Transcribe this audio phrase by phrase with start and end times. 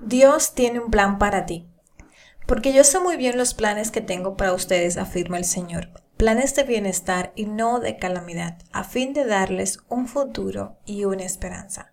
[0.00, 1.66] Dios tiene un plan para ti.
[2.46, 5.88] Porque yo sé muy bien los planes que tengo para ustedes, afirma el Señor.
[6.16, 11.24] Planes de bienestar y no de calamidad, a fin de darles un futuro y una
[11.24, 11.92] esperanza.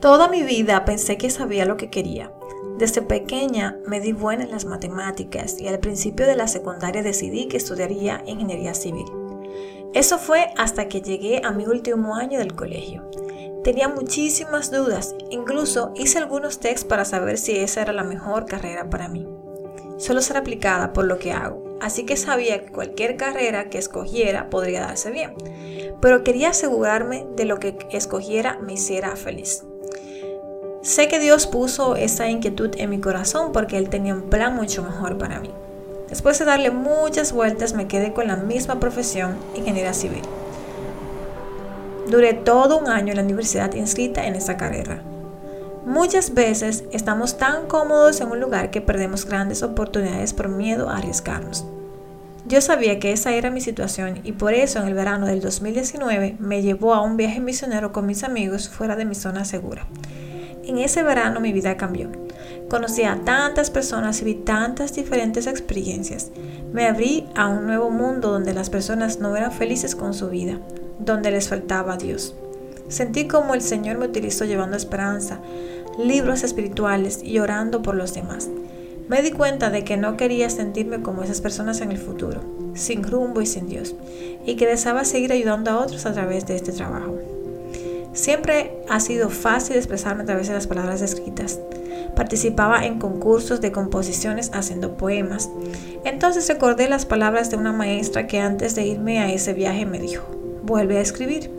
[0.00, 2.32] Toda mi vida pensé que sabía lo que quería.
[2.78, 7.48] Desde pequeña me di buena en las matemáticas y al principio de la secundaria decidí
[7.48, 9.06] que estudiaría ingeniería civil.
[9.92, 13.10] Eso fue hasta que llegué a mi último año del colegio.
[13.64, 18.88] Tenía muchísimas dudas, incluso hice algunos tests para saber si esa era la mejor carrera
[18.88, 19.28] para mí.
[19.98, 24.48] Solo ser aplicada por lo que hago, así que sabía que cualquier carrera que escogiera
[24.48, 25.34] podría darse bien,
[26.00, 29.62] pero quería asegurarme de lo que escogiera me hiciera feliz.
[30.80, 34.82] Sé que Dios puso esa inquietud en mi corazón porque Él tenía un plan mucho
[34.82, 35.50] mejor para mí.
[36.08, 40.22] Después de darle muchas vueltas me quedé con la misma profesión, ingeniería civil.
[42.10, 45.00] Duré todo un año en la universidad inscrita en esa carrera.
[45.86, 50.96] Muchas veces estamos tan cómodos en un lugar que perdemos grandes oportunidades por miedo a
[50.96, 51.64] arriesgarnos.
[52.46, 56.34] Yo sabía que esa era mi situación y por eso en el verano del 2019
[56.40, 59.86] me llevó a un viaje misionero con mis amigos fuera de mi zona segura.
[60.64, 62.10] En ese verano mi vida cambió.
[62.68, 66.32] Conocí a tantas personas y vi tantas diferentes experiencias.
[66.72, 70.58] Me abrí a un nuevo mundo donde las personas no eran felices con su vida,
[71.00, 72.34] donde les faltaba a Dios.
[72.88, 75.40] Sentí como el Señor me utilizó llevando esperanza,
[75.98, 78.48] libros espirituales y orando por los demás.
[79.08, 82.40] Me di cuenta de que no quería sentirme como esas personas en el futuro,
[82.74, 83.94] sin rumbo y sin Dios,
[84.46, 87.18] y que deseaba seguir ayudando a otros a través de este trabajo.
[88.12, 91.60] Siempre ha sido fácil expresarme a través de las palabras escritas.
[92.16, 95.48] Participaba en concursos de composiciones haciendo poemas.
[96.04, 100.00] Entonces recordé las palabras de una maestra que antes de irme a ese viaje me
[100.00, 101.50] dijo, vuelve a escribir.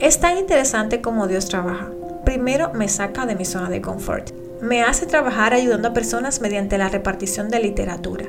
[0.00, 1.90] Es tan interesante como Dios trabaja.
[2.24, 4.32] Primero me saca de mi zona de confort.
[4.60, 8.26] Me hace trabajar ayudando a personas mediante la repartición de literatura.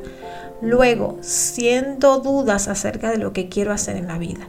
[0.61, 4.47] Luego, siendo dudas acerca de lo que quiero hacer en la vida.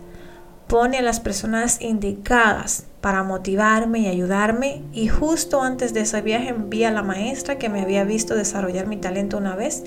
[0.67, 6.49] Pone a las personas indicadas para motivarme y ayudarme y justo antes de ese viaje
[6.49, 9.85] envía a la maestra que me había visto desarrollar mi talento una vez,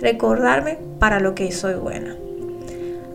[0.00, 2.16] recordarme para lo que soy buena.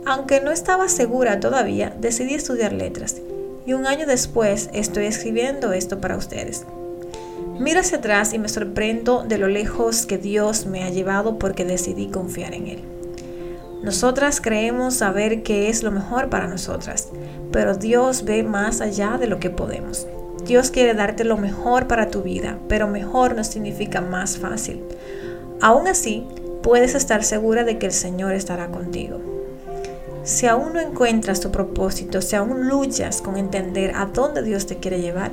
[0.06, 3.22] Aunque no estaba segura todavía, decidí estudiar letras
[3.66, 6.66] y un año después estoy escribiendo esto para ustedes.
[7.60, 11.66] Miro hacia atrás y me sorprendo de lo lejos que Dios me ha llevado porque
[11.66, 12.84] decidí confiar en Él.
[13.84, 17.10] Nosotras creemos saber qué es lo mejor para nosotras,
[17.52, 20.08] pero Dios ve más allá de lo que podemos.
[20.46, 24.84] Dios quiere darte lo mejor para tu vida, pero mejor no significa más fácil.
[25.62, 26.26] Aún así,
[26.64, 29.20] puedes estar segura de que el Señor estará contigo.
[30.24, 34.78] Si aún no encuentras tu propósito, si aún luchas con entender a dónde Dios te
[34.78, 35.32] quiere llevar,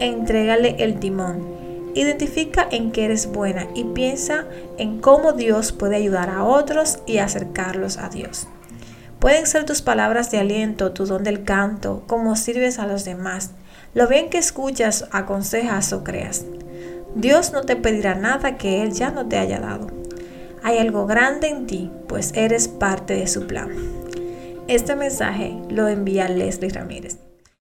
[0.00, 1.46] entrégale el timón.
[1.94, 4.46] Identifica en qué eres buena y piensa
[4.78, 8.48] en cómo Dios puede ayudar a otros y acercarlos a Dios.
[9.18, 13.50] Pueden ser tus palabras de aliento, tu don del canto, cómo sirves a los demás,
[13.92, 16.46] lo bien que escuchas, aconsejas o creas.
[17.14, 19.86] Dios no te pedirá nada que Él ya no te haya dado.
[20.62, 24.03] Hay algo grande en ti, pues eres parte de su plan.
[24.66, 27.23] Este mensaje lo envía Leslie Ramírez.